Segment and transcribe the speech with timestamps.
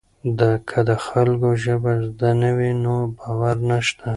[0.69, 4.07] که د خلکو ژبه زده نه وي نو باور نشته.